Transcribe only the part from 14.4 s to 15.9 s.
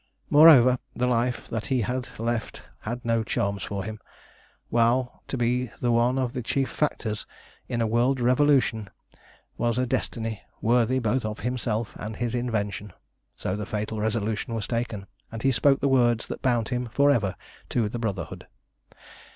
was taken, and he spoke the